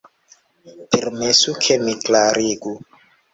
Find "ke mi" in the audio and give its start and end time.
1.67-1.95